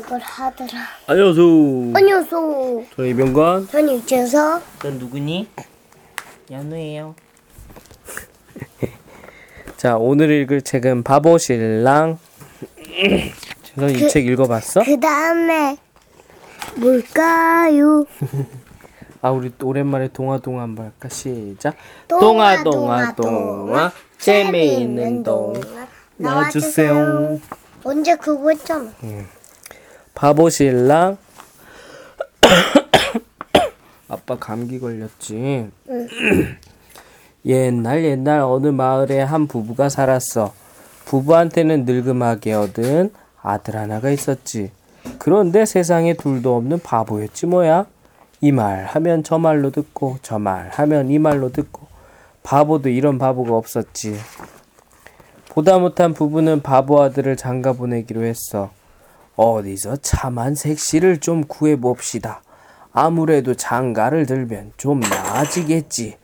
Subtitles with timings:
[0.00, 0.70] 이걸 하더라.
[1.06, 1.92] 안녕하세요.
[1.94, 2.84] 안녕하세요.
[2.96, 3.68] 저 이병관.
[3.68, 4.62] 저는 유재석.
[4.82, 5.46] 넌 누구니?
[6.50, 7.14] 연우예요.
[9.76, 12.18] 자, 오늘 읽을 책은 바보 신랑.
[13.62, 14.84] 재선 이책 읽어봤어?
[14.84, 15.76] 그 다음에
[16.76, 18.06] 뭘까요?
[19.20, 21.10] 아, 우리 또 오랜만에 동화 동화 한번 할까?
[21.10, 21.76] 시작.
[22.08, 23.92] 동화, 동화, 동화, 동화.
[24.16, 25.60] 재미있는 동화.
[26.16, 27.38] 나와주세요.
[27.84, 28.90] 언제 그거 했잖아.
[30.20, 31.16] 바보신랑.
[34.06, 35.70] 아빠 감기 걸렸지.
[37.46, 40.52] 옛날 옛날 어느 마을에 한 부부가 살았어.
[41.06, 44.72] 부부한테는 늙음하게 얻은 아들 하나가 있었지.
[45.18, 47.86] 그런데 세상에 둘도 없는 바보였지 뭐야.
[48.42, 51.86] 이 말 하면 저 말로 듣고 저 말 하면 이 말로 듣고
[52.42, 54.18] 바보도 이런 바보가 없었지.
[55.48, 58.70] 보다 못한 부부는 바보 아들을 장가 보내기로 했어.
[59.40, 62.42] 어디서 참한 색시를 좀 구해봅시다.
[62.92, 66.18] 아무래도 장가를 들면 좀 나아지겠지.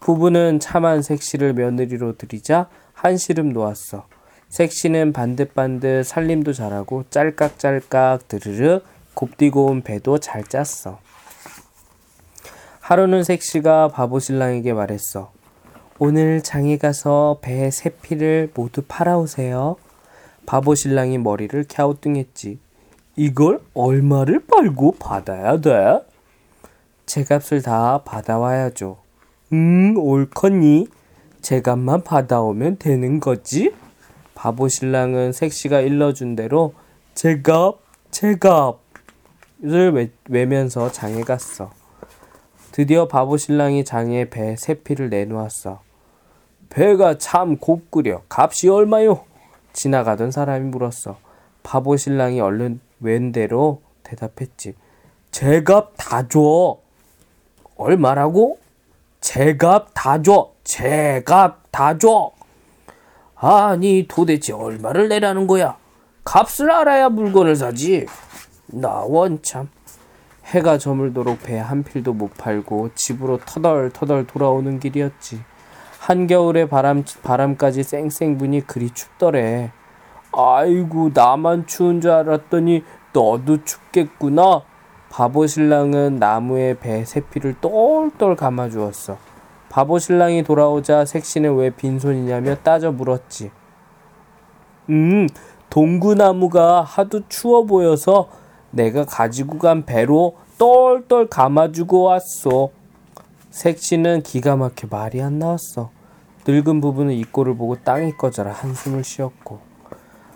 [0.00, 4.06] 부부는 참한 색시를 며느리로 들이자 한시름 놓았어.
[4.48, 8.80] 색시는 반듯반듯 살림도 잘하고 짤깍짤깍 드르르
[9.12, 10.98] 곱디고 온 배도 잘 짰어.
[12.80, 15.30] 하루는 색시가 바보 신랑에게 말했어.
[15.98, 19.76] 오늘 장에 가서 배 세 피를 모두 팔아오세요.
[20.46, 22.58] 바보 신랑이 머리를 갸우뚱했지.
[23.16, 26.00] 이걸 얼마를 팔고 받아야 돼?
[27.06, 28.98] 제 값을 다 받아와야죠.
[29.52, 30.88] 음, 옳거니.
[31.40, 33.72] 제 값만 받아오면 되는 거지?
[34.34, 36.74] 바보 신랑은 색시가 일러준 대로
[37.14, 37.78] 제 값,
[38.10, 41.70] 제 값을 외, 외면서 장에 갔어.
[42.72, 45.80] 드디어 바보 신랑이 장에 배 세 피를 내놓았어.
[46.70, 48.22] 배가 참 곱구려.
[48.28, 49.24] 값이 얼마요?
[49.84, 51.18] 지나가던 사람이 물었어.
[51.62, 54.74] 바보 신랑이 얼른 웬대로 대답했지.
[55.30, 56.78] 제값 다 줘.
[57.76, 58.58] 얼마라고?
[59.20, 60.52] 제값 다 줘.
[60.64, 62.32] 제값 다 줘.
[63.34, 65.76] 아니 도대체 얼마를 내라는 거야?
[66.24, 68.06] 값을 알아야 물건을 사지.
[68.66, 69.68] 나 원참.
[70.46, 75.40] 해가 저물도록 배 한 필도 못 팔고 집으로 터덜터덜 돌아오는 길이었지.
[76.04, 79.72] 한겨울에 바람, 바람까지 쌩쌩 부니 그리 춥더래.
[80.32, 82.84] 아이고, 나만 추운 줄 알았더니
[83.14, 84.64] 너도 춥겠구나.
[85.08, 89.16] 바보 신랑은 나무에 배 세피를 똘똘 감아주었어.
[89.70, 93.50] 바보 신랑이 돌아오자 색시는 왜 빈손이냐며 따져 물었지.
[94.90, 95.26] 음,
[95.70, 98.28] 동구나무가 하도 추워 보여서
[98.72, 102.68] 내가 가지고 간 배로 똘똘 감아주고 왔어.
[103.48, 105.93] 색시는 기가 막혀 말이 안 나왔어.
[106.46, 109.60] 늙은 부부는 이 꼴을 보고 땅이 꺼져라 한숨을 쉬었고.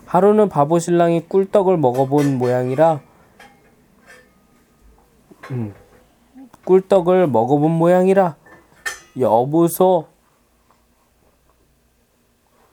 [0.05, 2.99] 하루는 바보 신랑이 꿀떡을 먹어본 모양이라
[5.51, 5.73] 음,
[6.65, 8.35] 꿀떡을 먹어본 모양이라.
[9.19, 10.07] 여보소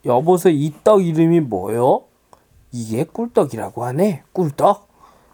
[0.05, 2.03] 여보소 이 떡 이름이 뭐요?
[2.71, 4.87] 이게 꿀떡이라고 하네 꿀떡.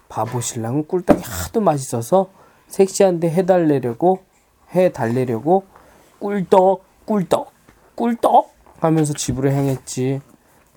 [0.10, 2.30] 바보 신랑은 꿀떡이 하도 맛있어서
[2.68, 4.20] 섹시한데 해달래려고
[4.76, 5.64] 해달래려고
[6.20, 7.53] 꿀떡 꿀떡
[7.96, 10.22] 꿀떡 하면서 집으로 향했지.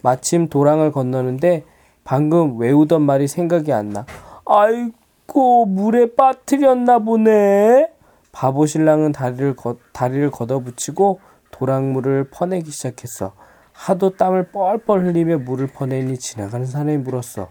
[0.02, 1.64] 마침 도랑을 건너는데
[2.04, 4.06] 방금 외우던 말이 생각이 안 나.
[4.44, 7.90] 아이고 물에 빠뜨렸나 보네.
[8.32, 13.32] 바보 신랑은 다리를 걷, 다리를 걷어붙이고 도랑물을 퍼내기 시작했어.
[13.72, 17.48] 하도 땀을 뻘뻘 흘리며 물을 퍼내니 지나가는 사람이 물었어.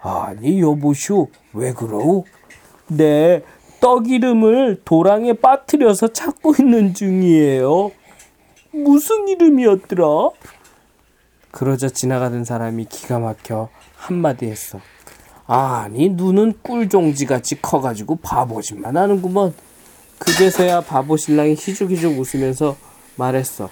[0.00, 2.24] 아니 여보슈 왜 그러우?
[2.88, 3.42] 네,
[3.80, 7.92] 떡 이름을 도랑에 빠뜨려서 찾고 있는 중이에요.
[8.72, 10.30] 무슨 이름이었더라?
[11.50, 14.80] 그러자 지나가던 사람이 기가 막혀 한마디 했어.
[15.46, 19.54] 아니 눈은 꿀종지같이 커가지고 바보짓만 하는구먼.
[20.18, 22.76] 그제서야 바보 신랑이 희죽희죽 웃으면서
[23.16, 23.68] 말했어.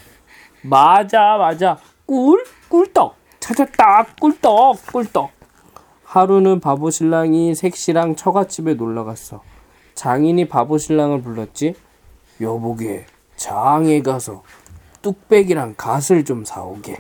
[0.63, 5.31] 맞아 맞아 꿀 꿀떡 찾았다 꿀떡 꿀떡.
[6.05, 9.43] 하루는 바보 신랑이 색시랑 처갓집에 놀러 갔어.
[9.95, 11.75] 장인이 바보 신랑을 불렀지.
[12.41, 13.07] 여보게
[13.37, 14.43] 장에 가서
[15.03, 16.99] 뚝배기랑 갓을 좀 사오게.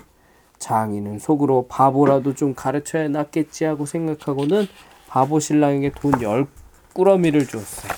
[0.58, 4.67] 장인은 속으로 바보라도 좀 가르쳐야 낫겠지 하고 생각하고는
[5.08, 6.47] 바보 신랑에게 돈 열
[6.93, 7.88] 꾸러미를 주었어.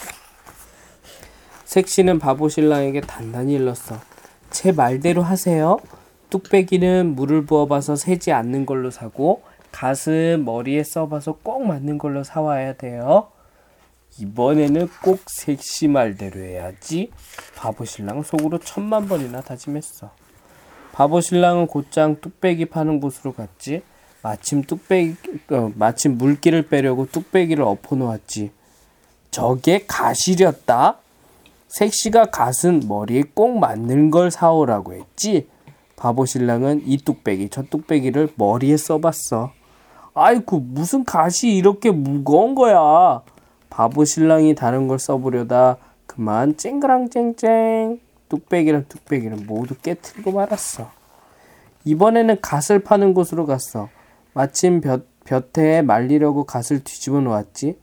[1.64, 3.96] 색시는 바보 신랑에게 단단히 일렀어.
[4.50, 5.78] 제 말대로 하세요.
[6.30, 13.28] 뚝배기는 물을 부어봐서 새지 않는 걸로 사고 갓은 머리에 써봐서 꼭 맞는 걸로 사와야 돼요.
[14.18, 17.10] 이번에는 꼭 색시 말대로 해야지.
[17.56, 20.10] 바보 신랑은 속으로 천만 번이나 다짐했어.
[20.92, 23.82] 바보 신랑은 곧장 뚝배기 파는 곳으로 갔지.
[24.22, 25.16] 마침 뚝배기
[25.50, 28.52] 어, 마침 물기를 빼려고 뚝배기를 엎어 놓았지.
[29.30, 30.98] 저게 가시렸다.
[31.68, 35.48] 색시가 갓은 머리에 꼭 맞는 걸 사오라고 했지.
[35.96, 39.52] 바보 신랑은 이 뚝배기 저 뚝배기를 머리에 써봤어.
[40.14, 43.22] 아이쿠 무슨 갓이 이렇게 무거운 거야.
[43.72, 50.90] 바보 신랑이 다른 걸 써보려다 그만 쨍그랑쨍쨍 뚝배기랑 뚝배기는 모두 깨트리고 말았어.
[51.86, 53.88] 이번에는 갓을 파는 곳으로 갔어.
[54.34, 57.78] 마침 볕, 볕에 말리려고 갓을 뒤집어 놓았지.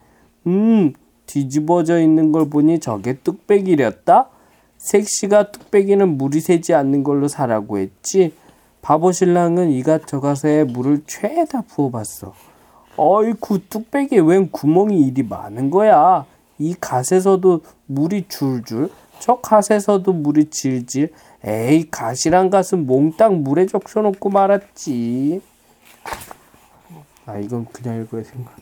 [0.46, 0.94] 음,
[1.26, 4.30] 뒤집어져 있는 걸 보니 저게 뚝배기렸다?
[4.78, 8.32] 색시가 뚝배기는 물이 새지 않는 걸로 사라고 했지.
[8.84, 12.49] 바보 신랑은 이갓저갓에 물을 죄다 부어봤어.
[13.00, 16.26] 어이쿠 뚝배기에 웬 구멍이 이리 많은 거야.
[16.58, 21.14] 이 갓에서도 물이 줄줄, 저 갓에서도 물이 질질.
[21.46, 25.42] 에이 갓이란 갓은 몽땅 물에 적셔놓고 말았지.
[27.26, 28.56] 아 이건 그냥 읽어야 거야.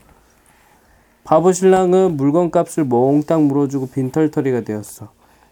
[1.24, 5.10] 바보 신랑은 물건값을 몽땅 물어주고 빈털터리가 되었어.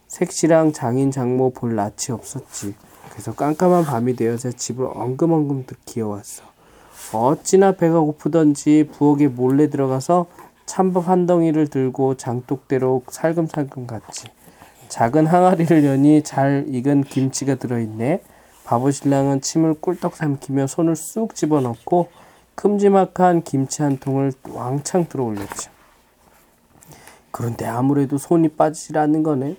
[0.08, 2.76] 색시랑 장인 장모 볼 낯이 없었지.
[3.10, 6.55] 그래서 깜깜한 밤이 되어서 집을 엉금엉금 기어왔어.
[7.14, 10.26] 어찌나 배가 고프던지 부엌에 몰래 들어가서
[10.66, 14.28] 찬밥 한 덩이를 들고 장독대로 살금살금 갔지.
[14.88, 18.22] 작은 항아리를 여니 잘 익은 김치가 들어있네.
[18.66, 22.10] 바보 신랑은 침을 꿀떡 삼키며 손을 쑥 집어넣고
[22.56, 25.70] 큼지막한 김치 한 통을 왕창 들어 올렸지.
[27.32, 29.58] 그런데 아무래도 손이 빠지질 않는 거네.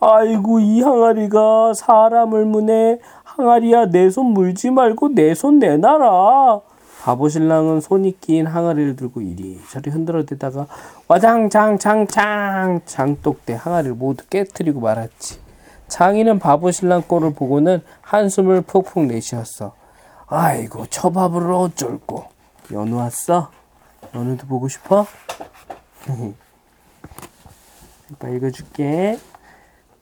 [0.00, 3.00] 아이고 이 항아리가 사람을 무네.
[3.24, 6.60] 항아리야 내 손 물지 말고 내 손 내놔라.
[7.06, 10.66] 바보 신랑은 손이 낀 항아리를 들고 이리저리 흔들어대다가
[11.06, 15.38] 와장장장장 장독대 항아리를 모두 깨뜨리고 말았지.
[15.86, 19.76] 장인은 바보 신랑 꼴을 보고는 한숨을 푹푹 내쉬었어.
[20.26, 22.24] 아이고 저 밥을 어쩔꼬.
[22.72, 23.52] 연우 왔어?
[24.12, 25.06] 연우도 보고 싶어?
[28.34, 29.16] 읽어줄게.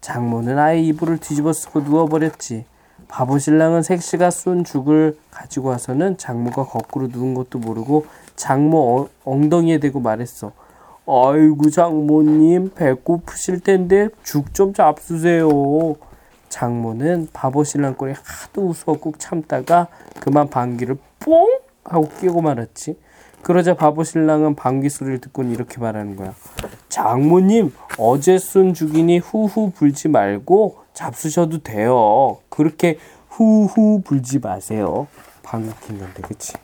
[0.00, 2.64] 장모는 아예 이불을 뒤집어 쓰고 누워버렸지.
[3.14, 9.78] 바보 신랑은 색시가 쏜 죽을 가지고 와서는 장모가 거꾸로 누운 것도 모르고 장모 어- 엉덩이에
[9.78, 10.50] 대고 말했어.
[11.06, 15.48] 아이고 장모님 배고프실 텐데 죽 좀 잡수세요.
[16.48, 19.86] 장모는 바보 신랑 꼴에 하도 웃어 꾹 참다가
[20.18, 21.46] 그만 방귀를 뽕
[21.84, 22.98] 하고 끼고 말았지.
[23.44, 26.34] 그러자 바보 신랑은 방귀 소리를 듣고는 이렇게 말하는 거야.
[26.88, 32.38] 장모님 어제 쓴 죽이니 후후 불지 말고 잡수셔도 돼요.
[32.48, 32.98] 그렇게
[33.28, 35.06] 후후 불지 마세요.
[35.42, 36.54] 방귀 낀 건데 그치?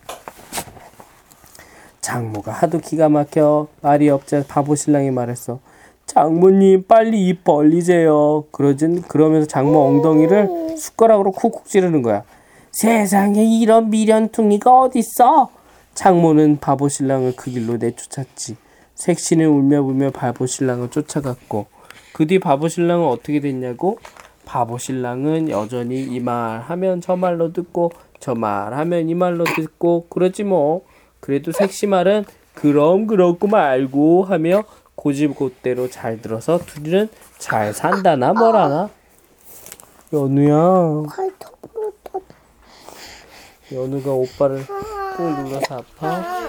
[2.01, 5.61] 장모가 하도 기가 막혀 말이 없자 바보 신랑이 말했어.
[6.07, 8.47] 장모님 빨리 입 벌리세요.
[8.53, 12.25] 그러진 그러면서 장모 엉덩이를 숟가락으로 쿡쿡 찌르는 거야.
[12.73, 15.60] 세상에 이런 미련퉁이가 어딨어?
[16.01, 18.57] 장모는 바보 신랑을 그 길로 내쫓았지.
[18.95, 21.67] 색시는 울며 불며 바보 신랑을 쫓아갔고
[22.15, 23.99] 그 뒤 바보 신랑은 어떻게 됐냐고?
[24.47, 30.07] 바보 신랑은 여전히 이 말 하면 저 말로 듣고 저 말 하면 이 말로 듣고
[30.09, 30.87] 그러지 뭐.
[31.21, 32.25] 그래도 색시 말은
[32.55, 34.65] 그럼 그렇고 말고 하며
[34.95, 38.89] 고집곧대로 잘 들어서 둘이는 잘 산다나 뭐라나.
[40.15, 41.03] 연우야,
[43.71, 44.65] 연우가 오빠를
[45.21, 46.40] 꾹 눌러서 아파.